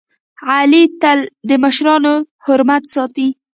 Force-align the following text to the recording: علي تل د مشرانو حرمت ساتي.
علي 0.51 0.83
تل 1.01 1.19
د 1.49 1.51
مشرانو 1.63 2.13
حرمت 2.43 2.83
ساتي. 2.93 3.27